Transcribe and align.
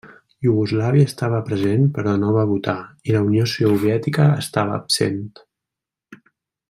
Iugoslàvia 0.45 1.09
estava 1.09 1.41
present 1.49 1.83
però 1.97 2.15
no 2.21 2.31
va 2.37 2.45
votar, 2.53 2.75
i 3.11 3.15
la 3.17 3.21
Unió 3.27 3.45
Soviètica 3.53 4.27
estava 4.47 4.75
absent. 4.79 5.21